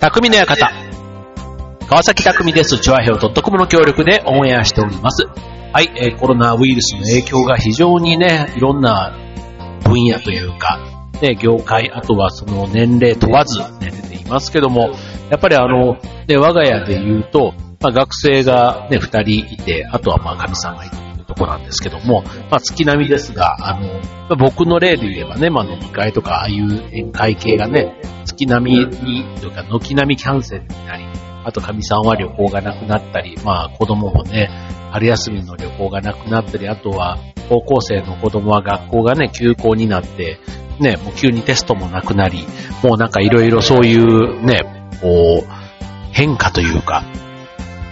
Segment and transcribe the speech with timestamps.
[0.00, 0.70] 匠の館。
[1.88, 2.78] 川崎匠です。
[2.78, 5.26] チュアヘオ .com の協力でオンエアしております。
[5.72, 9.16] はい、えーコロナウイルスの影響が非常にね、いろんな
[9.84, 10.80] 分野というか、
[11.22, 14.90] ね、業界、あとはその年齢問わず、ね、出ていますけども、
[15.30, 15.94] やっぱりあの、
[16.28, 21.05] ね、我が家で言うと、まあ、学生がね、二人いて、あとはまあ、神さんがいる
[21.36, 31.04] というところなんですけども、まあ、月並みですが、あの、僕の例で言えばね、まあ、飲み会とか、ああいう宴会系がね、月並みに、というか、軒並みキャンセルになり、
[31.44, 34.50] あと、神さんは旅行がなくなったり、まあ、子供もね、
[34.90, 40.40] 春休みの旅行がなくなったり、あとは、高校生の子供は学校がね、休校になって、
[40.80, 42.46] ね、もう急にテストもなくなり、
[42.82, 47.04] もうなんかいろいろそういうね、こう、変化というか、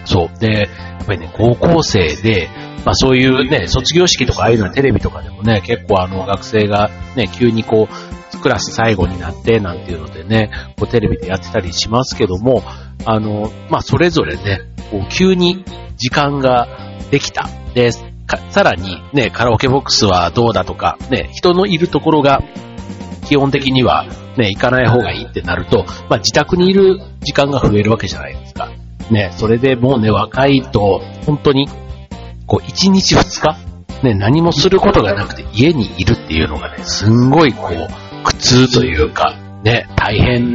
[0.04, 0.38] そう。
[0.38, 2.48] で、やっぱりね、高校生で、
[2.84, 12.62] まあそういうね、卒業式とかああいうのはテレビとかでもね、結構あの学生がね、急にこう、クラス最後になってなんていうのでね、こうテレビでやってたりしますけども、
[13.06, 15.64] あの、まあそれぞれね、こう急に
[15.96, 16.68] 時間が
[17.10, 17.48] できた。
[17.72, 22.42] で、さらにね、カラオケボックスはどうだとか、ね、人のいるところが
[23.26, 24.06] 基本的には
[24.36, 28.70] ね、行かない方がいいってなると、まあ自宅にいる時間が増えるわけじゃないですか。
[29.10, 31.66] ね、それでもうね、若いと、本当に、
[32.46, 40.54] こう、1日2日、ね、何もすることがなくて家にいるっていうのがね、すんごいこう、苦痛というか、ね、大変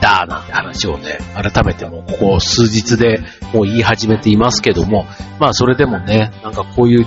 [0.00, 3.20] だ、なんて話をね、改めてもうここ数日で
[3.52, 5.06] もう言い始めていますけども、
[5.38, 7.06] まあそれでもね、なんかこういう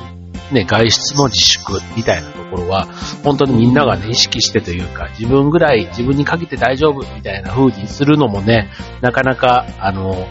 [0.51, 2.87] ね、外出の自粛みたいなところは、
[3.23, 8.69] 本当にみんながね、意識してというか、自分ぐらい自分に限って大丈夫みたいな風にするのもね、
[9.01, 10.27] なかなか、あの、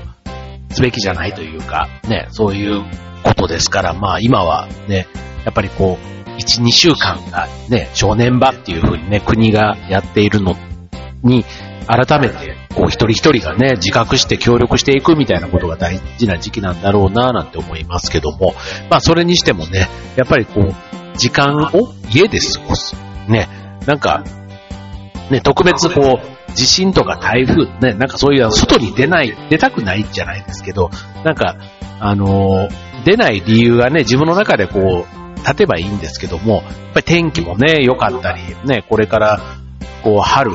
[0.73, 2.83] すべきじゃないというか、ね、そういう
[3.23, 5.07] ことですから、まあ今はね、
[5.45, 10.57] やっぱりこう、1、2週間がね、正念場っていう風にね、国がやっているの
[11.23, 11.45] に、
[11.87, 18.55] 改めて、こう一人一人がね、自覚して協力していくみたいなことが大事な時期なんだろうななんて思いますけども、
[18.89, 20.75] まあそれにしてもね、やっぱりこう、
[21.19, 22.97] 時間を家で過ごす。
[23.29, 23.49] ね、
[23.87, 24.25] なんか、
[25.31, 30.91] ね、特別こう、地震とか台風、ね、なんかそういう外に出ない、出たくないじゃないですけど、
[31.25, 31.57] なんか、
[32.01, 36.65] あのー出ない理由がね、自分の中でこう、立てばいいんですけども、やっ
[36.95, 39.41] ぱり天気もね、良かったり、ね、これから、
[40.03, 40.53] こう、春、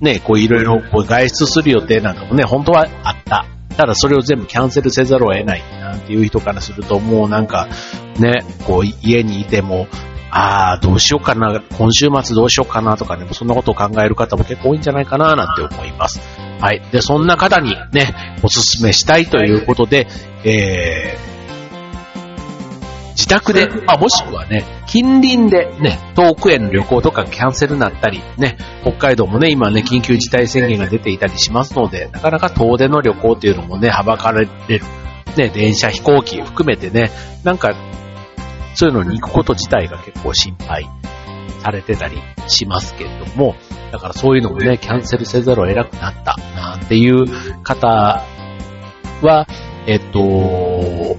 [0.00, 3.46] ね、こういろいろこう外出する予定なんかもね、本当はあった。
[3.76, 7.68] ただそれを全部キャンセルせざるを得ないなんていう人からすると、もうなんか、
[8.18, 9.88] ね、こう家にいても、
[10.30, 16.20] ああ、どうしようかな、今週末どうしようかなとかね、そんなことを考える方も結構多いんじゃないかななんて思います。
[16.60, 16.82] はい。
[16.92, 20.06] で、そんな方にね、おすすめしたいということで、
[20.44, 21.38] えー、
[23.12, 34.50] 自宅で、まあ、もしくはね、近隣でね、遠くへの旅行とかキャンセルになったり、ね、北海道もね、今ね、緊急事態宣言が出ていたりしますので、なかなか遠出の旅行っていうのもね、はばかれる。
[35.36, 37.10] ね、電車、飛行機含めてね、
[37.44, 37.74] なんか、
[38.78, 40.88] そういうのに行くこと自体が結構心配
[41.64, 43.56] されてたりしますけれども、
[43.90, 47.26] だからそういうのもね、キャンセルせざるを得なくなった、なんていう
[47.64, 47.88] 方
[49.20, 49.48] は、
[49.88, 51.16] えっと、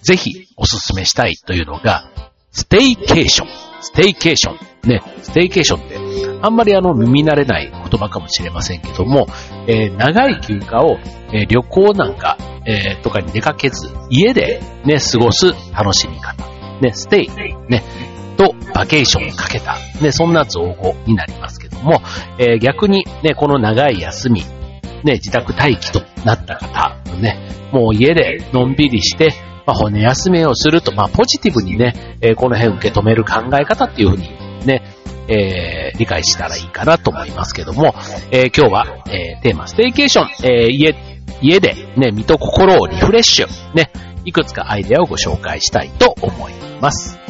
[0.00, 2.10] ぜひおすすめしたいというのが、
[2.52, 3.48] ステイケーション。
[3.82, 4.88] ステイケーション。
[4.88, 5.98] ね、ステイケーションって、
[6.40, 9.26] あんまりあの耳慣れない言葉かもしれませんけども、
[9.66, 10.96] えー長い休暇を、
[11.34, 16.53] えー旅行なんか、えーとかに出かけず、家でね、過ごす楽しみ方。
[16.80, 17.28] ね、ステイ。
[17.68, 17.82] ね、
[18.36, 22.02] と、バケーションをかけた、ね、そんな造語になりますけども、
[22.38, 24.42] えー逆にね、この長い休み、
[25.04, 27.38] ね、自宅待機となった方、ね、
[27.72, 29.32] もう家でのんびりして、
[29.66, 34.28] まあ、骨休めをすると、まあ、ポジティブにね、えーこの辺受け止める考え方っていうふうに
[34.66, 34.82] ね、
[35.28, 37.94] えー理解したらいいかなと思いますけども、
[38.30, 40.94] えー今日は、えーテーマ、ステイケーション、え家、
[41.40, 43.90] 家でね、身と心をリフレッシュ、ね、
[44.24, 47.23] いくつかアイデアをご紹介したいと思います。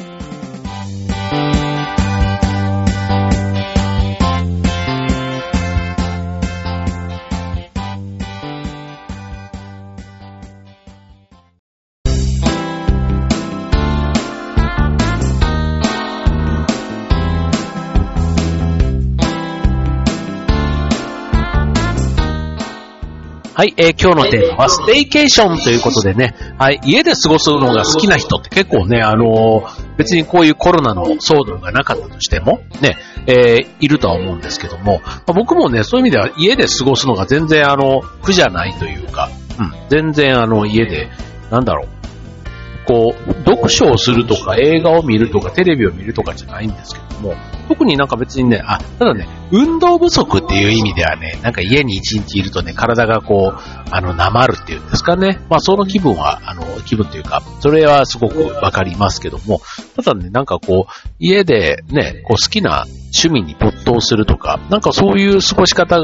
[23.57, 32.97] はい、えー今日のテーマはステイケーションということでね、はい、家で過ごすのが好きな人って結構ね、あのー別にこういうコロナの騒動がなかったとしても、ね、
[33.29, 39.31] えーいるとは思うんですけども、まあ僕もね、そういう意味では家で過ごすのが全然あの、苦じゃないというか、
[39.61, 41.09] うん、全然あの、家で、
[41.53, 47.35] なんだろう、こう、読書をするとか映画を見るとかテレビを見るとかじゃないんですけども、
[47.69, 53.61] 特になんか別にね、あ、ただね、運動不足っていう意味ではね、なんか家に一日いるとね、体がこう、
[53.91, 55.41] あの、なまるっていうんですかね。
[55.49, 59.61] まあ、その気分は、あの、気分というか、それはすごくわかりますけども、
[59.97, 62.85] ただね、なんかこう、家でね、こう好きな
[63.15, 66.01] 趣味に没頭するとか、なんかそういう過ごし方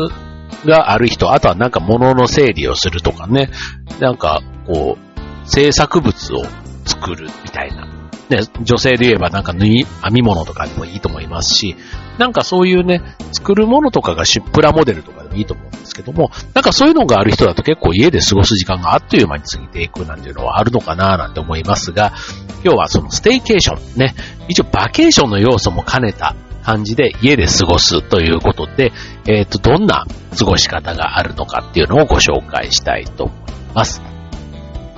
[0.65, 3.51] がある人、あとはなんか物の整理をするとかね、
[3.99, 6.45] なんかこう、制作物を
[6.85, 8.00] 作るみたいな。
[8.31, 11.77] ね、女性で言えばなんか縫い、編み物とかでもいいと思いますし、
[12.19, 22.13] なんかそういうね、作るものとかがシュップラモデルとかでもいいと思うんですけども、なんかそういうのがある人だと結構家で過ごす時間があっという間に過ぎていくなんていうのはあるのかななんて思いますが、
[22.63, 24.15] 今日はそのステイケーションね、
[24.49, 28.93] 一応バケーションの要素も兼ねた感じで家で過ごすということで、
[29.27, 30.07] えっ、ー、と、どんな
[30.39, 33.37] 過ごし方があるのかっていうのをご紹介したいと思い
[33.75, 34.20] ます。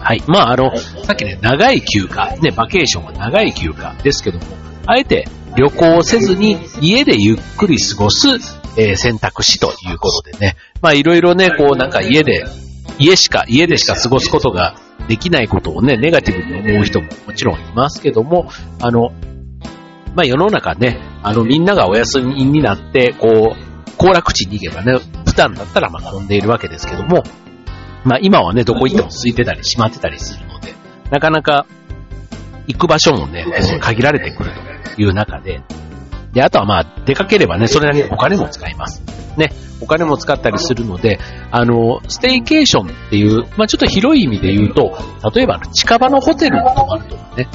[0.02, 0.22] はい。
[0.26, 4.44] まあ、あの、さっきね、長い休暇、ね、バケーションは長い休暇ですけども、
[4.86, 8.28] あえて旅行をせずに家でゆっくり過ごす、
[8.76, 12.44] えー、選択肢ということでね、まあ、いろいろね、こう、なんか家で、
[12.98, 14.76] 家しか、家でしか過ごすことが
[15.08, 18.50] できないことをね、ネガティブに思う人ももちろんいますけども、
[18.80, 19.10] あの、
[20.14, 27.22] まあ、世の中ね、あの、みんながお休みになって、こう、行楽地に行けばね、普段だったらまあ混んでいるわけですけども、
[28.04, 30.74] まあ今はね、どこ行っても空いてたり閉まってたりするので、
[31.10, 31.66] なかなか
[32.66, 33.46] 行く場所もね、
[33.80, 34.50] 限られてくる
[34.94, 35.62] という中で、
[36.32, 39.02] で、あとはまあ出かければね、それなりにお金も使います。
[39.36, 39.50] ね、
[39.80, 41.18] お金も使ったりするので、
[41.50, 44.96] あの、ステイケーションっていう、まあちょっと広い意味で言うと、
[45.34, 47.48] 例えば近場のホテルに泊まるとかね、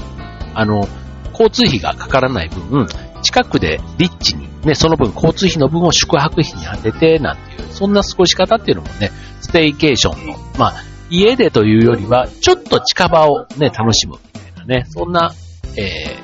[0.54, 0.88] あの、
[1.32, 2.88] 交通費がかからない分、
[3.22, 15.32] 近くでリッチに、ね、その分交通費の分を宿泊費に当てて、なんていう、そんな過ごし方っていうのもね、ステイケーションの、まあ、家でというよりは、ちょっと近場をね、楽しむみたいなね、そんな、
[15.78, 16.18] え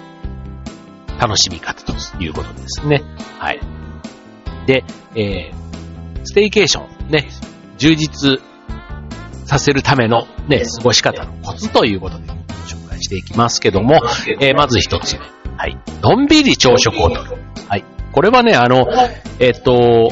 [1.08, 3.04] ー、楽しみ方ということですね。
[3.38, 3.60] はい。
[4.66, 4.84] で、
[5.16, 7.30] えー、ステイケーション、ね、
[7.78, 8.40] 充実
[9.46, 12.24] させるためのね、過ごし方のコツということで
[12.68, 14.02] 紹介、していきますけども、
[14.40, 15.20] えー、まず一つ目。
[15.56, 15.78] はい。
[16.02, 17.38] のんびり朝食をとる。
[17.68, 17.86] はい。
[18.12, 18.88] これはね、あの、
[19.40, 20.12] えっ、と、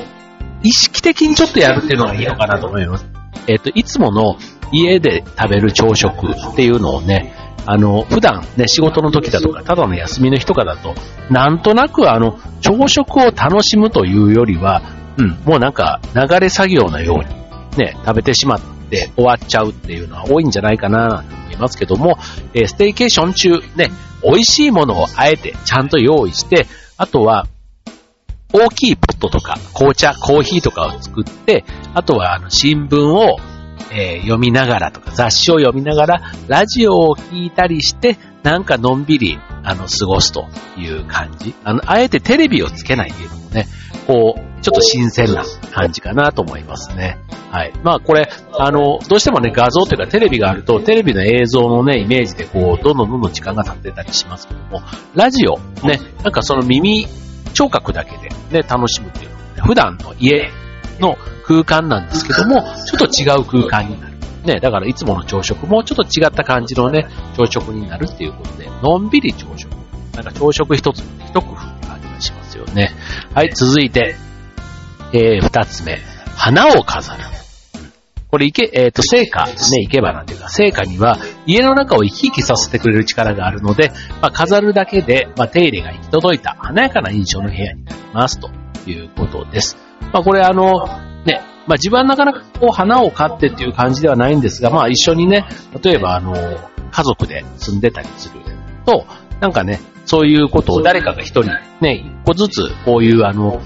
[0.64, 3.06] 意識的にちょっとやるっていうのがいいのかなと思います。
[3.48, 4.38] えっ、と、いつもの
[4.72, 7.34] 家で食べる朝食っていうのをね、
[7.66, 10.96] あの、普段ね、仕事の時だとか、ただの休みの日とかだと、
[11.30, 14.82] なんとなくあの、朝食を楽しむというよりは、
[15.18, 17.42] うん、もうなんか流れ作業のように
[17.78, 22.18] ね、食べてしまって終わっちゃうっていうのは多いんじゃないかなと思いますけども、
[22.54, 23.92] えー、ステイケーション中ね、
[24.24, 26.68] 美味しいものをあえてちゃんと用意して、
[26.98, 27.48] あとは、
[28.54, 33.38] 大きいポットとか、紅茶、コーヒーとかを作って、あとはあの新聞を、
[33.92, 41.54] えー、読みながらとか、雑誌を読みながら、ラジオを聞いたりして、なんかのんびり、あの、過ごすという感じ。
[41.64, 43.68] あの、あえてテレビをつけないっていうのもね、
[44.08, 47.18] こう、ちょっと新鮮な感じかなと思いますね。
[47.52, 47.74] はい。
[47.84, 54.82] まあこれ、あの、どうしてもね、画像というかテレビがあると、テレビの映像のね、イメージでこう、どんどんどんどん時間が経ってたりしますけども、
[55.14, 57.08] ラジオ、ね、なんかその耳、
[57.62, 59.32] 聴覚だけでね、楽しむっていう
[59.64, 60.50] 普段の家
[61.00, 61.16] の
[61.46, 64.18] 空間なんですけども、ちょっと違う空間になる。
[64.46, 69.70] ね、だからいつもの朝食もちょっと違った感じのね、朝食になるっていうことで、のんびり朝食。
[70.16, 72.90] なんか朝食一つ、一工夫って感じがしますよね。
[73.36, 74.16] はい、続いて、
[75.14, 76.00] えー、二つ目。
[76.36, 77.41] 花を飾る。
[78.32, 88.50] これ、いけ、えっ、ー、と、聖火、ね、いけばなんていうか、聖火には家の中を生き生きさせてくれる力があるので、まあ、飾るだけで、まあ、手入れが行き届いた華やかな印象の部屋になりますと
[88.90, 89.76] いうことです。
[90.14, 90.88] まあ、これあの、
[91.26, 95.46] ね、まあ、自分はなかなかこう花を飼ってっていう感じではないんですが、まあ、一緒にね、
[95.84, 96.34] 例えばあの、
[96.90, 98.40] 家族で住んでたりする
[98.86, 99.06] と、
[99.42, 103.62] なんかね、そういうことを誰かが一人、ね、一個ずつこういうあの、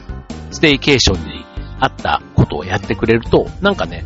[0.50, 1.45] ステイケーションに
[1.80, 4.06] あったことをやってくれると、なんかね、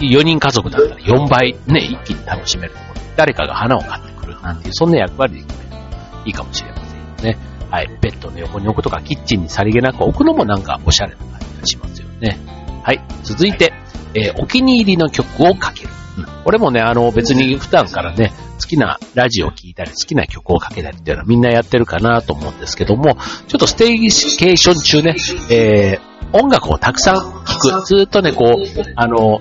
[0.00, 2.94] 4人家族だったら4倍ね、一気に楽しめると思う。
[3.16, 7.38] 誰かが花を買ってくるなんていう、そんな役割で決めるといいかもしれませんよね。
[7.70, 7.88] はい。
[8.00, 12.38] ベッドの横に置くとか、キッチンにさりげなく置くのもなんかおしゃれな感じがしますよね。
[12.82, 13.02] はい。
[13.22, 13.72] 続いて、
[14.14, 15.90] えー、お気に入りの曲をかける。
[16.18, 16.24] うん。
[16.44, 25.16] これもね、あの、別に普段からね、好きなラジオを聴いたり、好きな曲をかけたりっていうのはみんなやってるかなと思うんですけども、ちょっとステーケーション中ね、
[25.50, 27.86] えー、音楽をたくさん聴く。
[27.86, 29.40] ずっとね、こう、あの、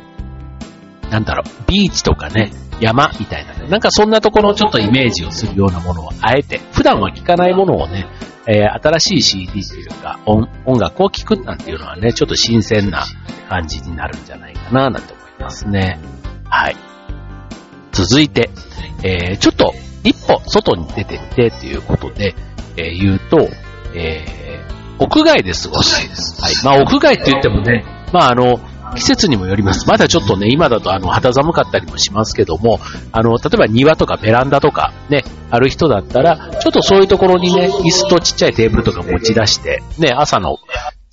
[1.10, 8.08] なんだろう、ビーチとかね、山みたいなね、なんかそんなところをちょっとイメージをするようなものをあえて、普段は聴かないものをね、
[8.48, 13.06] えー、新しい CD というか音、音楽を聴くなんていうのはね、ちょっと新鮮な
[13.50, 16.00] 感じになるんじゃないかな、なんて思いますね。
[16.46, 16.76] はい。
[17.96, 18.50] 続いて、
[19.04, 19.74] えー、ちょっと
[20.04, 22.36] 一歩外に出てっていうことで、
[22.78, 23.50] えー、言うと、
[23.96, 26.42] えー、屋外で過ごす。
[26.42, 26.54] はい。
[26.64, 28.60] まあ、屋外って言ってもね、まあ、あの、
[28.96, 29.88] 季節にもよります。
[29.90, 32.80] まだちょっとね、今だとあの肌寒かったりもしますけども、
[33.12, 40.60] あの、例えば庭とかベランダとかね、ある人だったら、ちょっとそういうところにね、椅子とちっちゃいテーブルとか持ち出して、ね、朝の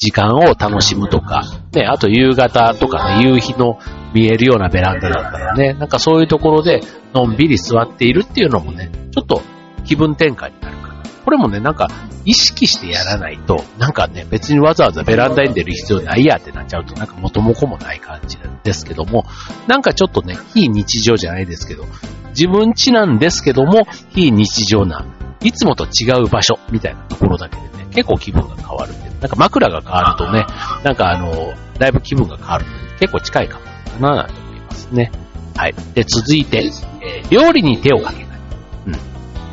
[0.02, 3.78] 時間を楽しむとか、ね、あと夕方とかね、夕日の
[4.12, 6.80] 見えるようなベランダだったらね、なんかそういうところで
[7.14, 9.42] のんびり座っているっていうのもね、ちょっと
[9.84, 11.02] 気分転換になるかな。
[11.24, 11.88] これもね、なんか
[12.24, 19.24] 意識してやらないと、なんかね、別にわざわざベランダに出る必要ないやってなっちゃうと、なんか元も子もない感じなんですけども、
[19.68, 21.84] なんかちょっとね、非日常じゃないですけど、
[22.30, 25.06] 自分家なんですけども、非日常な、
[25.44, 30.46] いつもと違う場所みたいなところだけでね、結構気分が変わるってなんか枕が変わるとね、
[30.82, 32.66] なんかあの、だいぶ気分が変わる、
[32.98, 35.12] 結構近いかもかなと思いますね。
[35.56, 35.74] はい。
[35.94, 36.70] で、続いて、
[37.02, 38.38] えー、料理に手をかけない。
[38.86, 38.94] うん。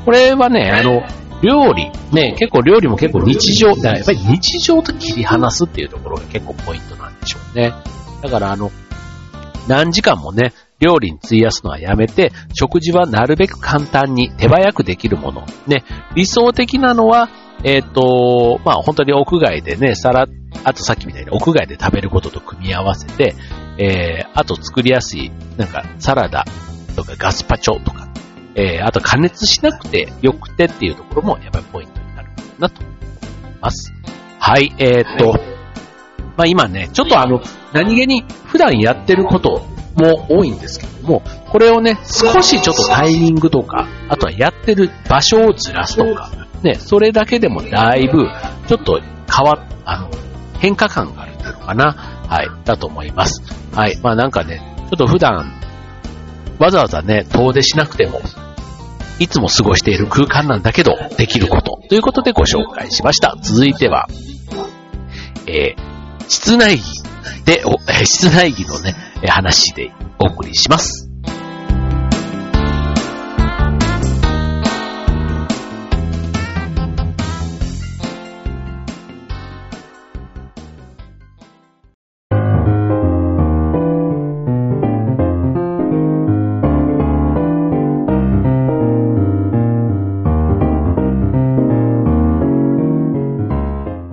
[0.05, 1.03] これはね、あの、
[1.41, 7.73] 料理、ね、結構料理も結構日常、だやっぱり日常と切り離すっていうところが結構ポイントなんでしょうね。
[8.21, 8.71] だからあの、
[9.67, 15.45] 何時間もね、料理に費やすのはやめて、食事はなるべく簡単に手早くできるもの。
[15.67, 15.83] ね、
[16.15, 17.29] 理想的なのは、
[17.63, 20.27] えっ、ー、と、まあ本当に屋外でね、さら、
[20.63, 23.35] あとさっきみたいに屋外で食べることと組み合わせて、
[23.77, 26.45] えー、あと作りやすい、なんかサラダ
[26.95, 28.09] とかガスパチョとか、
[28.55, 32.95] えー、あと加熱しなくてよくてっていうところもやっぱりポイントになるかなと思い
[33.61, 33.93] ます。
[34.39, 35.33] はい、えー、っと、
[36.37, 37.41] まあ今ね、ちょっとあの、
[37.73, 39.61] 何気に普段やってること
[39.95, 46.31] も多いんですけども、これをね、少しちょっとタイミングとか、あとはやってる場所をずらすとか、
[46.63, 48.29] ね、それだけでもだいぶ、
[48.67, 50.09] ちょっと変わっ、あの、
[50.59, 52.19] 変化感があるっていうのかな。
[52.27, 53.41] はい、だと思います。
[53.73, 55.51] はい、まあなんかね、ちょっと普段、
[56.59, 58.21] わざわざね、遠出しなくても、
[59.17, 61.79] いつも過ごしている空間なんだけど、できること。
[61.89, 63.35] ということでご紹介しました。
[63.41, 64.07] 続いては、
[65.47, 67.03] えー、室内着
[67.45, 67.63] で、
[68.05, 68.95] 室内着のね、
[69.27, 71.08] 話でお送りします。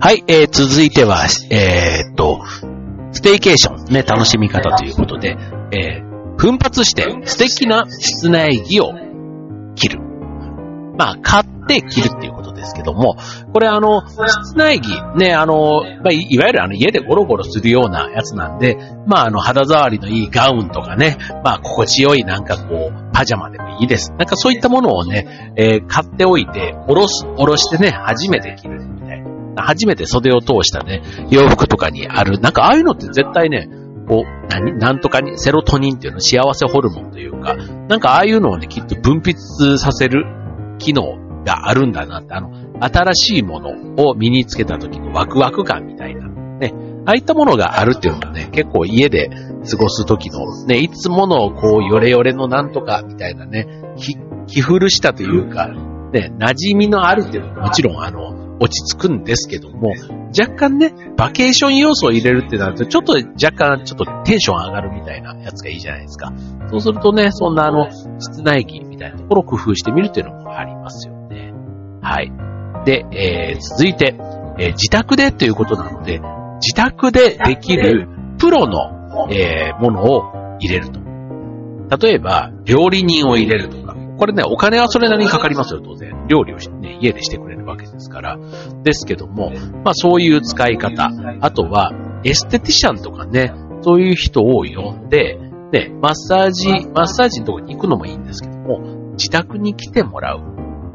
[0.07, 2.41] はい、えー、続いては、えー、っと、
[3.11, 5.37] ステイケーション、ね、楽しみ方ということで、
[5.73, 8.93] えー、奮発して素敵な室内着を
[9.75, 9.99] 着る。
[10.97, 13.17] まあ、買って着るっていうことですけども、
[13.53, 18.77] これあの、室内着、ね、あの、まあ、いわゆるあの家でゴロゴロするようなやつなんで、
[19.09, 24.13] まああの肌触りのいいガウンとかね、まあ心地よいなんかこう、パジャマでもいいです。
[24.13, 29.26] なんかそういったものをね、えー、買っておいて、おろす、おろしてね、初めて着るみたい。
[29.57, 33.69] 初めて袖を通したね、洋服とかにある、なんかああいうのって絶対ね、
[34.09, 34.79] こう、何？
[34.79, 37.57] なんとかに、セロトニンっていうの幸せホルモンというか、
[37.89, 40.25] なんかああいうのをね、きっと分泌させる
[40.79, 46.73] 機能があるんだなって、あの、新しいものを身につけた時のワクワク感みたいな、ね、
[47.07, 55.69] ああいったものがあるっていうのがね、結構家で過ごす時の、ね、いつものこう、ヨレヨレのなんとかみたいなね、気、気古したというか、
[56.13, 59.93] ね、馴染みのあるっていうのはもちろんあの、落ち着くんですけども、
[60.39, 66.33] 若干ね、バケーション要素を入れるってなると、ちょっと若干ちょっとテンション上がるみたいなやつがいいじゃないですか。
[66.71, 71.53] そうするとね、そんなあの、室内着みたいなところを工夫してみるっていうのもありますよね。
[72.03, 72.33] はい。
[72.85, 74.15] で、えー、続いて、
[74.59, 76.21] えー、自宅でということなので、
[76.61, 78.09] 自宅でできる
[78.39, 81.01] プロの、えー、ものを入れると。
[81.99, 83.86] 例えば、料理人を入れるとか。
[84.19, 86.27] これね、お金はそれなりにかかりますよ、当然。
[86.29, 88.39] 料理をね、家でしてくれるわけですから。
[88.83, 89.53] ですけども、
[89.85, 91.11] まあそういう使い方。
[91.41, 91.93] あとは、
[92.25, 95.39] エステティシャンとかね、そういう人を呼んで、
[95.73, 98.81] ね、マッサージ、マッサージのとこに行くのもいいんですけども、
[99.13, 100.41] 自宅に来てもらう。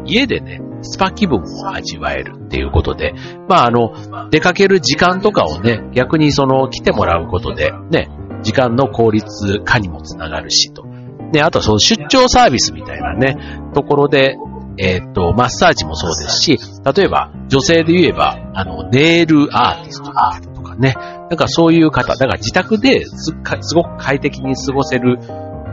[0.05, 3.13] 家でね、スパ気分を味わえるっていうことで、
[3.47, 3.93] まああの、
[4.29, 8.09] 出かける時間とかをね、逆にその来てもらうことで、ね、
[8.41, 10.85] 時間の効率化にもつながるしと。
[11.31, 13.37] ね、あとその出張サービスみたいなね、
[13.73, 14.37] ところで、
[14.77, 16.57] えっ、と、マッサージもそうですし、
[16.95, 20.05] 例えば、女性で言えば、あの、ネイルアーティスト
[20.53, 25.19] とかね、なんかそういう方、だから自宅ですすごく快適に過ごせる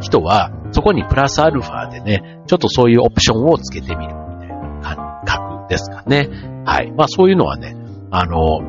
[0.01, 6.29] 人は、そこにプラスアルファでね、ちょっとそういうオプションをつけてみるみたいな感覚ですかね。
[6.65, 6.93] はい。
[6.93, 7.77] まあそういうのはね、
[8.11, 8.61] あの、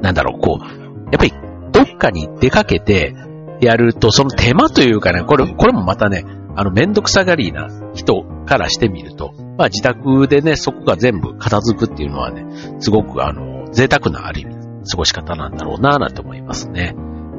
[0.00, 1.32] なんだろう、こう、やっぱり
[1.72, 3.14] どっかに出かけて
[3.60, 6.24] やると、その手間というかね、これ、これもまたね、
[6.56, 12.44] あの、めんどくさがりな人からしてみると、まあ自宅でね、そこが全部片付くっていうのはね、
[12.80, 14.54] すごくあの、贅沢なある意味、
[14.90, 16.94] 過ごし方なんだろうなぁなんて思いますね。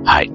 [0.05, 0.31] はい。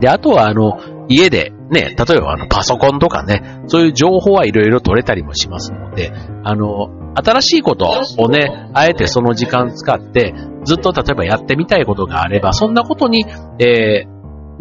[0.00, 6.12] で、あとはあの、家でね、例えばあの、パソコンとかね、そういう情報はいろいろ取れたりもしますので、
[6.44, 7.86] あの、新しいこと
[8.18, 10.34] をね、あえてその時間使って、
[10.64, 13.26] ずっと例えばやってみたいことがあれば、そんなことに、
[13.58, 14.11] えー、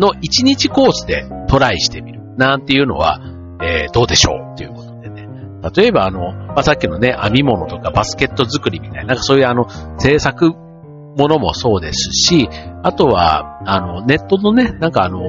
[0.02, 2.22] の1日コースでトライしてみる。
[2.38, 3.22] なんていうのは、
[3.62, 5.28] えー、どうでしょうっていうことでね。
[5.76, 9.68] 例えばあの、まあ、さっきのね、編み物とかバスケット作りみたいな、なんかそういうあの、
[10.00, 12.50] 制作ものもそうですし、
[12.84, 15.20] あとは、あの、ネットのね、なんかあの、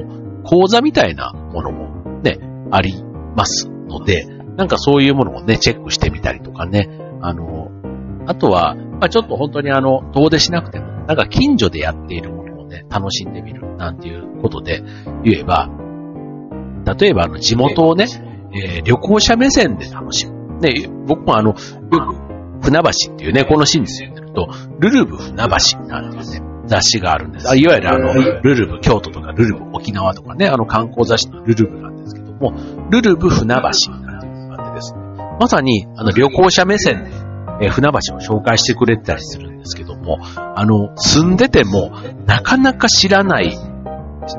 [0.43, 2.39] 講座みたいなものもね、
[2.71, 3.03] あり
[3.35, 4.25] ますので、
[4.57, 6.89] なんかそういうものをね、チェックしてみたりとかね、
[7.21, 7.69] あの、
[8.25, 12.42] あとは、まあ、ちょっと本当にあの、遠出しなくても、なんか近所でやっているもの
[12.73, 14.83] ね、楽しんでみる、なんていうことで
[15.23, 15.69] 言えば、
[16.99, 18.05] 例えばあの、地元をね、
[18.53, 20.59] えー、旅行者目線で楽しむ。
[20.59, 24.49] ね、僕もあの、よく、船橋っていうね、このシーンに住んでると、
[24.79, 27.49] ルルブ船橋なんていうね、雑誌があるんです。
[27.49, 27.65] あい。
[27.65, 32.53] わゆるあの、ルルブ京都とかルルブ沖縄とかね、あの観光雑誌のルルブなんですけども、
[32.89, 34.93] ルルブ船橋なんていうのがあってです。
[34.93, 34.99] ね、
[35.39, 37.11] まさにあの旅行者目線で
[37.65, 41.91] え船橋を紹介してくれたりするんですけども、あの、住んでても、
[42.25, 43.57] なかなか知らない、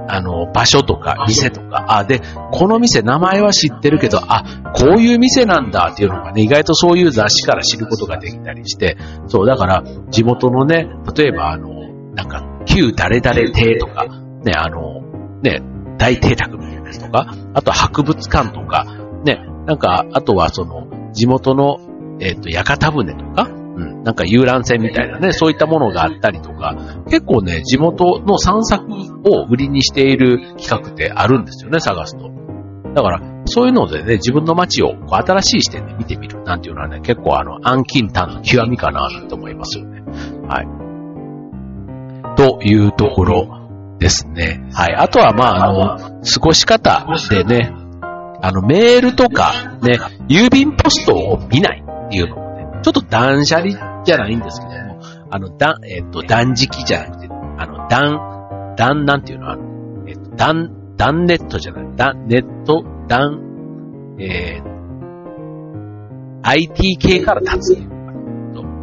[0.09, 2.21] あの、場所とか、店とか、あ、で、
[2.53, 14.07] この店、名前は知ってるけど、あ、こういう店なんだっていうのがね、意外とそういう雑誌から知ることができたりして、そう、だから、地元のね、例えば、あの、なんか、旧誰々邸とか、
[14.45, 15.03] ね、あの、
[15.43, 15.63] ね、
[15.99, 18.87] 大邸宅みたいなやつとか、あと博物館とか、
[19.25, 21.79] ね、なんか、あとはその、地元の
[22.21, 28.85] えっ、ー、と、屋形船とか、うん、なんか遊覧船みたいなね、そういったものがあったりとか、結構ね、地元の散策
[29.25, 32.31] を売りにしている企画ってあるんですよね、探すと。
[32.95, 40.03] だから、そういうのでね、自分の街をこう新しい視点で見てみるなんていうのはね、結構あの、暗金炭の極みかなと思いますよね。
[40.49, 42.37] はい。
[42.37, 44.69] というところですね。
[44.73, 44.95] はい。
[44.95, 47.73] あとはまあ、あの、過ごし方でね、
[48.41, 49.99] あの、メールとかね、
[50.29, 51.84] 郵便ポストを見ない。
[52.15, 55.01] っていうのもね、ちょっと断捨離じゃないんですけども、
[55.31, 59.59] あの、だ、えっ、と、断食じゃなくて、あの、断、断なんていうのは、
[60.07, 64.75] えっ、と、断、断ネットじゃない、断、ネット、断、えー、
[66.43, 67.95] IT 系から立つ。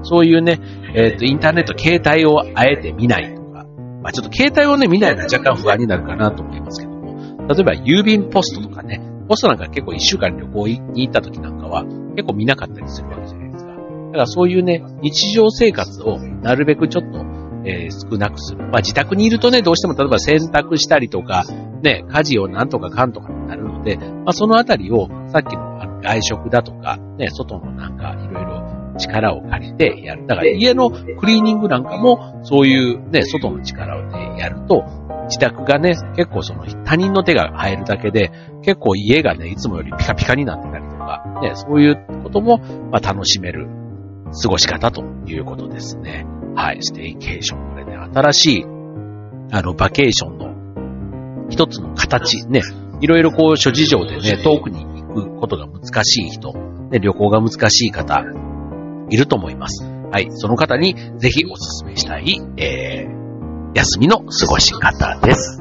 [0.03, 0.59] そういうね、
[0.95, 3.65] えっ、と、インターネット、携帯をあえて見ないとか、
[4.01, 11.83] まあちょっと携帯をね、見ないのは若干不安になるかなと思いますけども、例えば郵便ポストとかね、ポストなんか結構一週間旅行に行った時なんかは
[12.15, 13.71] 結構見なかったりするわけじゃないですか。
[13.71, 17.19] だからそういうね、日常生活をなるべくちょっと、
[17.63, 18.59] えー、少なくする。
[18.59, 21.45] まあ自宅にいるとね、どうしても例えば洗濯したりとか、
[21.81, 30.25] ね、家事をなんとかかんとかになるので、まあそのあたりをさっきの外食だとか、ね、外のなんかいろいろ力を借りてやる。
[30.27, 34.83] だから家のクリーニングなんかもそういうね、外の力をね、やると、
[35.31, 38.31] 自宅がね、結構その他人の手が入るだけで、
[38.63, 42.57] 結構家がね、いつもよりピカピカになってたりとか、ね、そういうことも、
[42.91, 43.67] まあ、楽しめる
[44.43, 46.25] 過ごし方ということですね。
[46.55, 47.71] はい、ステイケーション。
[47.71, 48.65] これね、新しい、
[49.51, 52.61] あの、バケーションの一つの形、ね、
[52.99, 56.51] いろいろこう諸事情でね、遠くに行くことが難しい人、
[56.91, 58.23] ね、旅行が難しい方、
[59.09, 59.85] いると思います。
[60.11, 63.20] はい、その方にぜひお勧めしたい、えー、
[63.73, 65.60] 休みの過ごし方です。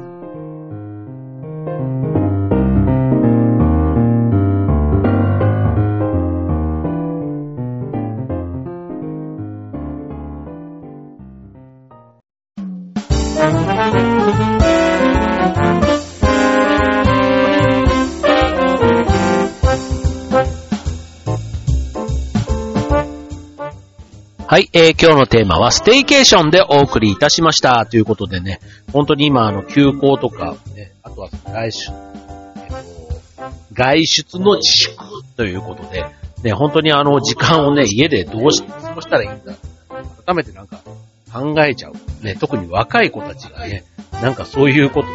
[24.51, 27.85] はい、えー、今日のテーマはステイケーションでお送りいたしました。
[27.85, 28.59] ということでね、
[28.91, 31.93] 本当に今、あの、休校とか、ね、あとは外出、
[32.57, 34.93] えっと、外出の自粛
[35.37, 36.05] ということで、
[36.43, 39.53] ね、本当にあの、時間をね、家でどうして過ごしたらいいんだ。
[40.25, 40.81] 改めてなんか
[41.31, 41.93] 考えちゃう。
[42.21, 43.85] ね、特に若い子たちがね、
[44.21, 45.13] なんかそういうことで、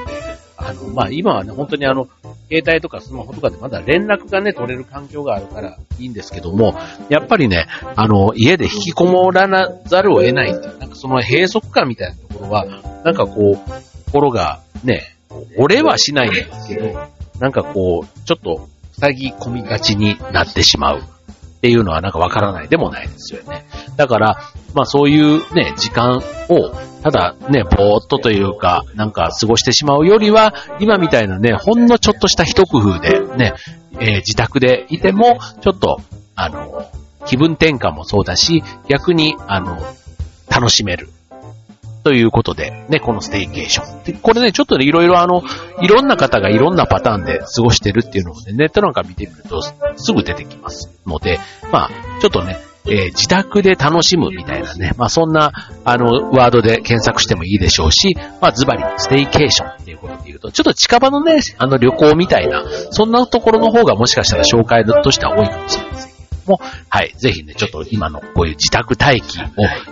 [0.56, 2.08] あの、まあ、今はね、本当にあの、
[2.48, 6.74] 携帯とかスマホとかでまだ連絡がね、取れる環境があるからいいんですけども、
[7.08, 12.66] やっぱりね、あの、家で引きこもらなざるを得ないっていう、なんかその閉塞感みたいなところは、
[13.04, 13.70] なんかこう、
[14.06, 15.16] 心がね、
[15.58, 17.08] 折れはしないんですけど、
[17.40, 23.66] なんかこう、ちょっと塞ぎ込みがちになってしまうっていうのはなんかわからないでもないですよね。
[23.96, 24.38] だから、
[24.74, 26.72] まあそういうね、時間を、
[27.06, 33.54] ただね、ぼーっとというか、なんか過ごしてしまうよりは、今みたいなね、ほんのちょっとした一工夫でね、
[33.92, 36.00] えー自宅でいても、ちょっと、
[36.34, 36.90] あの、
[37.24, 39.78] 気分転換もそうだし、逆に、あの、
[40.50, 41.10] 楽しめる。
[42.02, 44.02] ということで、ね、このステイケーション。
[44.02, 45.44] でこれね、ちょっとね、いろいろあの、
[45.82, 51.38] いろんな方がいろんなパターンで過ごしてるっていうのをね、ネットなんか見てみると、すぐ出てきますので、
[51.70, 51.90] まあ、
[52.20, 55.52] ちょっとね、えー自宅で楽しむみたいなね、まあそんな、
[55.84, 66.16] あの、ワードで検索してもいいでしょうし、まあズバリステイケーションっていうことで言うと、ちょっと近場のね、あの旅行みたいな、そんなところの方がもしかしたら紹介としては多いかもしれません。
[66.16, 69.44] けども、はい、ぜひね、ちょっと今のこういう自宅待機を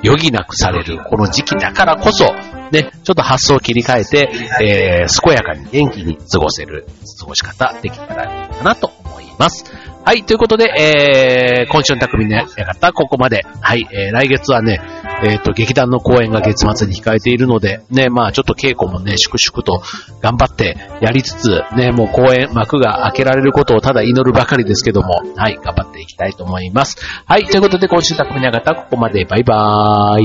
[0.05, 2.33] 余儀なくされるこの時期だからこそ、
[2.71, 4.31] ね、ちょっと発想を切り替えて、
[4.63, 6.87] えー、健やかに元気に過ごせる
[7.21, 9.65] 過ごし方できたらいいかなと思います。
[10.07, 13.47] はい、ということで、えー、今週の匠の館、ここまで。
[13.63, 14.83] はい、えー、来月はね、
[15.23, 19.83] えっ、と、劇団の公演が月末に控えているので、ね、まあちょっと稽古もね、粛々と
[20.21, 26.99] 頑張ってやりつつ、ね、もう公演幕が開けられることをただ祈るばかりですけども、はい、頑張っていきたいと思います。
[27.25, 29.25] はい、ということで今週の匠の館、ここまで。
[29.25, 30.21] バイバー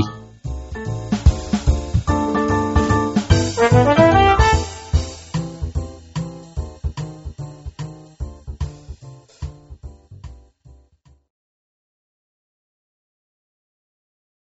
[3.96, 3.99] イ。